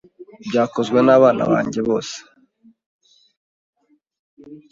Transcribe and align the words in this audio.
byakozwe 0.47 0.99
n’abana 1.03 1.43
banjye 1.51 1.79
byose 1.85 2.15